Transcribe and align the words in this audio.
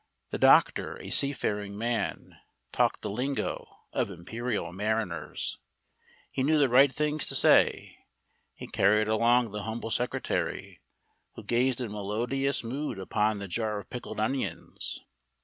The 0.31 0.39
doctor, 0.39 0.97
a 0.99 1.11
seafaring 1.11 1.77
man, 1.77 2.39
talked 2.71 3.03
the 3.03 3.09
lingo 3.11 3.67
of 3.93 4.09
imperial 4.09 4.73
mariners: 4.73 5.59
he 6.31 6.41
knew 6.41 6.57
the 6.57 6.69
right 6.69 6.91
things 6.91 7.27
to 7.27 7.35
say: 7.35 7.99
he 8.55 8.65
carried 8.65 9.07
along 9.07 9.51
the 9.51 9.61
humble 9.61 9.91
secretary, 9.91 10.81
who 11.35 11.43
gazed 11.43 11.79
in 11.79 11.91
melodious 11.91 12.63
mood 12.63 12.97
upon 12.97 13.37
the 13.37 13.47
jar 13.47 13.77
of 13.77 13.91
pickled 13.91 14.19
onions. 14.19 15.01